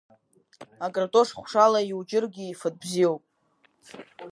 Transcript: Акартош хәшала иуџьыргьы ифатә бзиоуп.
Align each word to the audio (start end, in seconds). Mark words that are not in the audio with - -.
Акартош 0.85 1.29
хәшала 1.39 1.79
иуџьыргьы 1.89 2.45
ифатә 2.47 2.77
бзиоуп. 2.81 3.23